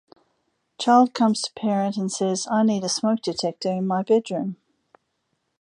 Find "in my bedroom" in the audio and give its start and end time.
3.71-4.57